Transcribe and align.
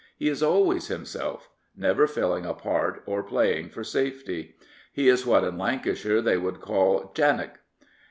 He 0.17 0.29
is 0.29 0.41
always 0.41 0.87
himself— 0.87 1.47
never 1.87 2.07
filling 2.07 2.43
a 2.43 2.55
part 2.55 3.03
or 3.05 3.21
playing 3.21 3.69
for 3.69 3.83
safety. 3.83 4.55
He 4.91 5.07
is 5.07 5.27
what 5.27 5.43
in 5.43 5.59
Lancashire 5.59 6.21
they 6.23 6.37
would 6.39 6.59
call 6.59 7.11
'* 7.13 7.15
jannock.'' 7.15 7.59